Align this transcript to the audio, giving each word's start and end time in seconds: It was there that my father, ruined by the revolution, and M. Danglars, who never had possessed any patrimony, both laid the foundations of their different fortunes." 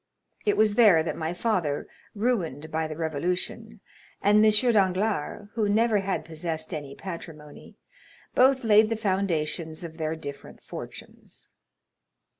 It 0.47 0.57
was 0.57 0.73
there 0.73 1.03
that 1.03 1.15
my 1.15 1.31
father, 1.31 1.87
ruined 2.15 2.71
by 2.71 2.87
the 2.87 2.97
revolution, 2.97 3.81
and 4.19 4.43
M. 4.43 4.49
Danglars, 4.71 5.49
who 5.53 5.69
never 5.69 5.99
had 5.99 6.25
possessed 6.25 6.73
any 6.73 6.95
patrimony, 6.95 7.75
both 8.33 8.63
laid 8.63 8.89
the 8.89 8.95
foundations 8.95 9.83
of 9.83 9.97
their 9.99 10.15
different 10.15 10.63
fortunes." 10.63 11.49